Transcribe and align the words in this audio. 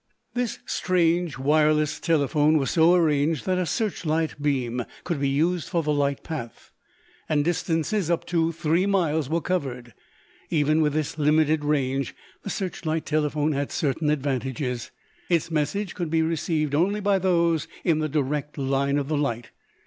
This 0.33 0.57
strange, 0.65 1.37
wireless 1.37 1.99
telephone 1.99 2.57
was 2.57 2.71
so 2.71 2.95
arranged 2.95 3.45
that 3.45 3.59
a 3.59 3.67
search 3.67 4.03
light 4.03 4.41
beam 4.41 4.83
could 5.03 5.19
be 5.19 5.29
used 5.29 5.69
for 5.69 5.83
the 5.83 5.93
light 5.93 6.23
path, 6.23 6.71
and 7.29 7.45
distances 7.45 8.09
up 8.09 8.25
to 8.25 8.51
three 8.51 8.87
miles 8.87 9.29
were 9.29 9.41
covered. 9.41 9.93
Even 10.49 10.81
with 10.81 10.93
this 10.93 11.19
limited 11.19 11.63
range 11.63 12.15
the 12.41 12.49
search 12.49 12.83
light 12.83 13.05
telephone 13.05 13.51
had 13.51 13.71
certain 13.71 14.09
advantages. 14.09 14.89
Its 15.29 15.51
message 15.51 15.93
could 15.93 16.09
be 16.09 16.23
received 16.23 16.73
only 16.73 16.99
by 16.99 17.19
those 17.19 17.67
in 17.83 17.99
the 17.99 18.09
direct 18.09 18.57
line 18.57 18.97
of 18.97 19.07
the 19.07 19.17
light. 19.17 19.51